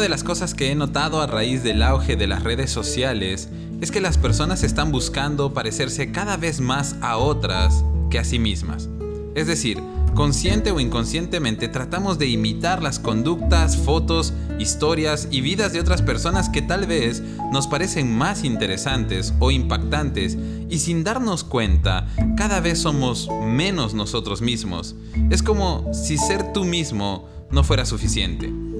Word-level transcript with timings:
de 0.00 0.08
las 0.08 0.24
cosas 0.24 0.54
que 0.54 0.70
he 0.70 0.74
notado 0.74 1.20
a 1.20 1.26
raíz 1.26 1.62
del 1.62 1.82
auge 1.82 2.16
de 2.16 2.26
las 2.26 2.42
redes 2.42 2.70
sociales 2.70 3.48
es 3.80 3.90
que 3.90 4.00
las 4.00 4.16
personas 4.16 4.62
están 4.62 4.92
buscando 4.92 5.52
parecerse 5.52 6.12
cada 6.12 6.36
vez 6.36 6.60
más 6.60 6.96
a 7.02 7.16
otras 7.16 7.84
que 8.10 8.18
a 8.18 8.24
sí 8.24 8.38
mismas. 8.38 8.88
Es 9.34 9.46
decir, 9.46 9.78
consciente 10.14 10.70
o 10.70 10.80
inconscientemente 10.80 11.68
tratamos 11.68 12.18
de 12.18 12.28
imitar 12.28 12.82
las 12.82 12.98
conductas, 12.98 13.76
fotos, 13.76 14.32
historias 14.58 15.28
y 15.30 15.40
vidas 15.40 15.72
de 15.72 15.80
otras 15.80 16.00
personas 16.00 16.48
que 16.48 16.62
tal 16.62 16.86
vez 16.86 17.22
nos 17.52 17.66
parecen 17.66 18.16
más 18.16 18.44
interesantes 18.44 19.34
o 19.40 19.50
impactantes 19.50 20.38
y 20.70 20.78
sin 20.78 21.04
darnos 21.04 21.44
cuenta 21.44 22.06
cada 22.36 22.60
vez 22.60 22.78
somos 22.78 23.28
menos 23.44 23.94
nosotros 23.94 24.42
mismos. 24.42 24.94
Es 25.30 25.42
como 25.42 25.92
si 25.92 26.18
ser 26.18 26.52
tú 26.52 26.64
mismo 26.64 27.28
no 27.50 27.64
fuera 27.64 27.84
suficiente. 27.84 28.71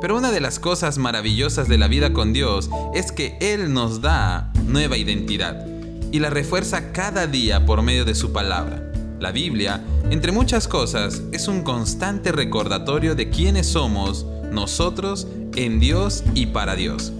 Pero 0.00 0.16
una 0.16 0.30
de 0.30 0.40
las 0.40 0.58
cosas 0.58 0.98
maravillosas 0.98 1.68
de 1.68 1.78
la 1.78 1.88
vida 1.88 2.12
con 2.12 2.32
Dios 2.32 2.70
es 2.94 3.10
que 3.10 3.36
Él 3.40 3.72
nos 3.72 4.00
da 4.00 4.52
nueva 4.66 4.96
identidad 4.96 5.66
y 6.12 6.20
la 6.20 6.30
refuerza 6.30 6.92
cada 6.92 7.26
día 7.26 7.66
por 7.66 7.82
medio 7.82 8.04
de 8.04 8.14
su 8.14 8.32
palabra. 8.32 8.92
La 9.20 9.32
Biblia, 9.32 9.82
entre 10.10 10.30
muchas 10.30 10.68
cosas, 10.68 11.22
es 11.32 11.48
un 11.48 11.62
constante 11.62 12.30
recordatorio 12.30 13.16
de 13.16 13.30
quiénes 13.30 13.66
somos 13.66 14.24
nosotros 14.52 15.26
en 15.56 15.80
Dios 15.80 16.22
y 16.34 16.46
para 16.46 16.76
Dios. 16.76 17.12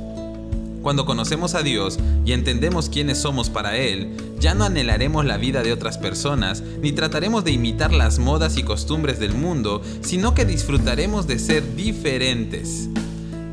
Cuando 0.89 1.05
conocemos 1.05 1.55
a 1.55 1.63
Dios 1.63 1.99
y 2.25 2.33
entendemos 2.33 2.89
quiénes 2.89 3.19
somos 3.19 3.51
para 3.51 3.77
Él, 3.77 4.09
ya 4.41 4.55
no 4.55 4.65
anhelaremos 4.65 5.27
la 5.27 5.37
vida 5.37 5.63
de 5.63 5.71
otras 5.71 5.99
personas, 5.99 6.63
ni 6.81 6.93
trataremos 6.93 7.45
de 7.45 7.51
imitar 7.51 7.93
las 7.93 8.19
modas 8.19 8.57
y 8.57 8.63
costumbres 8.63 9.19
del 9.19 9.35
mundo, 9.35 9.83
sino 10.01 10.33
que 10.33 10.47
disfrutaremos 10.47 11.27
de 11.27 11.41
ser 11.41 11.77
diferentes. 11.77 12.89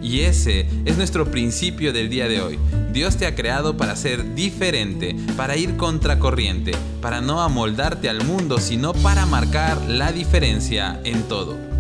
Y 0.02 0.22
ese 0.22 0.66
es 0.86 0.96
nuestro 0.96 1.30
principio 1.30 1.92
del 1.92 2.08
día 2.08 2.30
de 2.30 2.40
hoy. 2.40 2.58
Dios 2.94 3.18
te 3.18 3.26
ha 3.26 3.36
creado 3.36 3.76
para 3.76 3.98
ser 3.98 4.34
diferente, 4.34 5.14
para 5.36 5.58
ir 5.58 5.76
contracorriente, 5.76 6.72
para 7.02 7.20
no 7.20 7.42
amoldarte 7.42 8.08
al 8.08 8.24
mundo, 8.24 8.60
sino 8.60 8.94
para 8.94 9.26
marcar 9.26 9.78
la 9.90 10.14
diferencia 10.14 11.02
en 11.04 11.24
todo. 11.24 11.75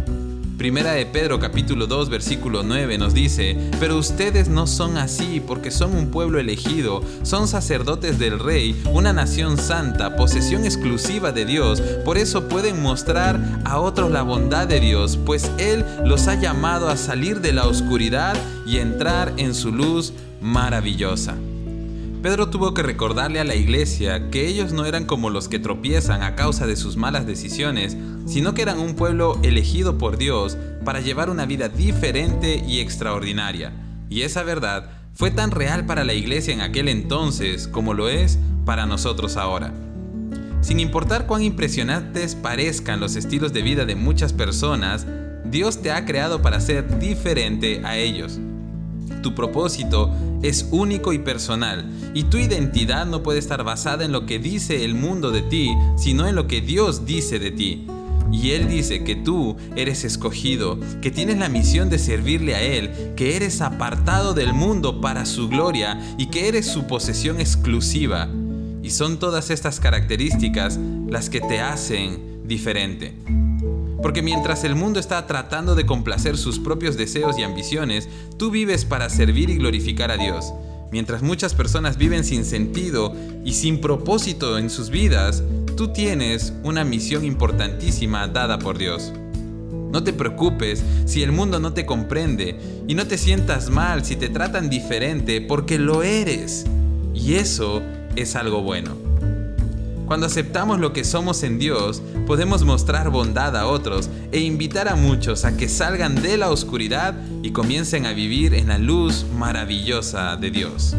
Primera 0.58 0.94
de 0.94 1.06
Pedro 1.06 1.38
capítulo 1.38 1.86
2 1.86 2.10
versículo 2.10 2.64
9 2.64 2.98
nos 2.98 3.14
dice, 3.14 3.58
pero 3.78 3.98
ustedes 3.98 4.48
no 4.48 4.68
son 4.68 4.98
así 4.98 5.42
porque 5.46 5.70
son 5.70 5.94
un 5.94 6.12
pueblo 6.12 6.40
elegido, 6.40 7.04
son 7.24 7.50
sacerdotes 7.50 8.20
del 8.20 8.40
rey, 8.40 8.82
una 8.94 9.12
nación 9.12 9.58
santa, 9.58 10.16
posesión 10.16 10.64
exclusiva 10.64 11.34
de 11.34 11.46
Dios, 11.46 11.82
por 12.06 12.18
eso 12.18 12.48
pueden 12.48 12.82
mostrar 12.82 13.62
a 13.66 13.80
otros 13.80 14.12
la 14.12 14.22
bondad 14.22 14.66
de 14.66 14.80
Dios, 14.80 15.20
pues 15.26 15.52
Él 15.58 15.84
los 16.06 16.28
ha 16.28 16.36
llamado 16.36 16.88
a 16.88 16.96
salir 16.96 17.42
de 17.42 17.52
la 17.52 17.68
oscuridad 17.68 18.38
y 18.66 18.78
entrar 18.78 19.34
en 19.36 19.54
su 19.54 19.74
luz 19.74 20.14
maravillosa. 20.40 21.36
Pedro 22.26 22.50
tuvo 22.50 22.74
que 22.74 22.82
recordarle 22.82 23.40
a 23.40 23.44
la 23.44 23.54
iglesia 23.54 24.32
que 24.32 24.48
ellos 24.48 24.74
no 24.74 24.88
eran 24.88 25.06
como 25.06 25.30
los 25.30 25.48
que 25.48 25.60
tropiezan 25.60 26.24
a 26.24 26.34
causa 26.34 26.66
de 26.66 26.76
sus 26.76 26.98
malas 26.98 27.28
decisiones, 27.28 27.96
sino 28.26 28.56
que 28.56 28.64
eran 28.64 28.80
un 28.80 28.96
pueblo 28.96 29.38
elegido 29.44 30.00
por 30.00 30.18
Dios 30.18 30.58
para 30.84 31.02
llevar 31.02 31.30
una 31.30 31.46
vida 31.46 31.70
diferente 31.70 32.64
y 32.68 32.80
extraordinaria. 32.80 33.74
Y 34.10 34.24
esa 34.24 34.42
verdad 34.42 34.90
fue 35.14 35.30
tan 35.30 35.52
real 35.52 35.86
para 35.86 36.04
la 36.04 36.16
iglesia 36.16 36.52
en 36.52 36.62
aquel 36.62 36.90
entonces 36.90 37.68
como 37.68 37.94
lo 37.94 38.10
es 38.10 38.40
para 38.66 38.88
nosotros 38.88 39.38
ahora. 39.38 39.72
Sin 40.62 40.80
importar 40.80 41.28
cuán 41.28 41.44
impresionantes 41.44 42.34
parezcan 42.34 43.00
los 43.00 43.18
estilos 43.18 43.54
de 43.54 43.62
vida 43.62 43.86
de 43.86 43.94
muchas 43.94 44.34
personas, 44.34 45.06
Dios 45.46 45.80
te 45.84 45.92
ha 45.92 46.06
creado 46.06 46.42
para 46.42 46.60
ser 46.60 46.98
diferente 46.98 47.82
a 47.84 47.98
ellos. 47.98 48.40
Tu 49.22 49.34
propósito 49.36 50.12
es 50.42 50.68
único 50.72 51.14
y 51.14 51.20
personal, 51.20 51.90
y 52.14 52.24
tu 52.24 52.38
identidad 52.38 53.06
no 53.06 53.24
puede 53.24 53.40
estar 53.40 53.64
basada 53.64 54.06
en 54.06 54.12
lo 54.12 54.26
que 54.26 54.40
dice 54.40 54.86
el 54.86 54.96
mundo 54.96 55.32
de 55.32 55.42
ti, 55.42 55.74
sino 55.98 56.28
en 56.28 56.36
lo 56.36 56.48
que 56.48 56.62
Dios 56.62 57.06
dice 57.06 57.40
de 57.40 57.52
ti. 57.52 57.88
Y 58.32 58.52
Él 58.52 58.68
dice 58.68 59.04
que 59.04 59.16
tú 59.16 59.56
eres 59.76 60.04
escogido, 60.04 60.80
que 61.02 61.12
tienes 61.12 61.38
la 61.38 61.50
misión 61.50 61.90
de 61.90 62.00
servirle 62.00 62.56
a 62.56 62.62
Él, 62.62 63.14
que 63.16 63.36
eres 63.36 63.62
apartado 63.62 64.34
del 64.34 64.54
mundo 64.54 65.00
para 65.00 65.26
su 65.26 65.48
gloria 65.48 66.00
y 66.18 66.28
que 66.28 66.48
eres 66.48 66.66
su 66.68 66.86
posesión 66.86 67.40
exclusiva. 67.40 68.28
Y 68.84 68.90
son 68.92 69.20
todas 69.20 69.50
estas 69.50 69.80
características 69.80 70.80
las 71.08 71.30
que 71.30 71.42
te 71.42 71.60
hacen 71.60 72.42
diferente. 72.46 73.16
Porque 74.06 74.22
mientras 74.22 74.64
el 74.64 74.76
mundo 74.76 75.00
está 75.00 75.26
tratando 75.26 75.74
de 75.74 75.88
complacer 75.88 76.38
sus 76.38 76.60
propios 76.60 76.96
deseos 76.96 77.40
y 77.40 77.44
ambiciones, 77.44 78.08
tú 78.38 78.52
vives 78.52 78.86
para 78.86 79.10
servir 79.10 79.50
y 79.50 79.58
glorificar 79.58 80.12
a 80.12 80.18
Dios. 80.18 80.54
Mientras 80.92 81.24
muchas 81.24 81.56
personas 81.56 81.98
viven 81.98 82.24
sin 82.24 82.46
sentido 82.46 83.16
y 83.44 83.54
sin 83.54 83.82
propósito 83.82 84.60
en 84.60 84.70
sus 84.70 84.92
vidas, 84.92 85.42
tú 85.76 85.88
tienes 85.88 86.54
una 86.62 86.84
misión 86.84 87.26
importantísima 87.26 88.28
dada 88.28 88.60
por 88.60 88.78
Dios. 88.78 89.12
No 89.92 90.04
te 90.04 90.14
preocupes 90.14 90.84
si 91.06 91.24
el 91.24 91.32
mundo 91.32 91.60
no 91.60 91.74
te 91.74 91.88
comprende 91.88 92.60
y 92.88 92.94
no 92.94 93.08
te 93.08 93.18
sientas 93.18 93.72
mal 93.72 94.06
si 94.06 94.18
te 94.18 94.30
tratan 94.30 94.70
diferente 94.70 95.42
porque 95.42 95.80
lo 95.80 96.04
eres. 96.04 96.68
Y 97.16 97.38
eso 97.38 97.82
es 98.16 98.36
algo 98.36 98.62
bueno. 98.62 99.05
Cuando 100.06 100.28
aceptamos 100.28 100.80
lo 100.80 100.94
que 100.94 101.04
somos 101.04 101.42
en 101.42 101.58
Dios, 101.58 102.04
podemos 102.28 102.64
mostrar 102.64 103.10
bondad 103.10 103.58
a 103.58 103.66
otros 103.66 104.10
e 104.32 104.40
invitar 104.40 104.88
a 104.88 104.96
muchos 104.96 105.46
a 105.46 105.58
que 105.58 105.68
salgan 105.68 106.22
de 106.22 106.38
la 106.38 106.52
oscuridad 106.52 107.16
y 107.42 107.52
comiencen 107.52 108.06
a 108.06 108.14
vivir 108.14 108.54
en 108.54 108.68
la 108.68 108.78
luz 108.78 109.26
maravillosa 109.36 110.36
de 110.38 110.52
Dios. 110.52 110.96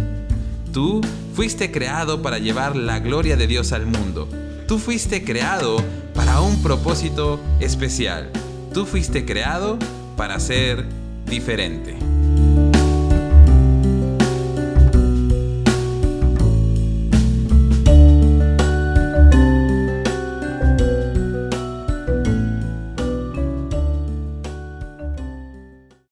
Tú 0.73 1.01
fuiste 1.35 1.71
creado 1.71 2.21
para 2.21 2.39
llevar 2.39 2.75
la 2.75 2.99
gloria 2.99 3.37
de 3.37 3.47
Dios 3.47 3.73
al 3.73 3.87
mundo. 3.87 4.29
Tú 4.67 4.79
fuiste 4.79 5.23
creado 5.23 5.77
para 6.13 6.41
un 6.41 6.61
propósito 6.61 7.39
especial. 7.61 8.31
Tú 8.75 8.87
fuiste 8.87 9.25
creado 9.25 9.79
para 10.17 10.41
ser 10.41 10.85
diferente. 11.27 12.06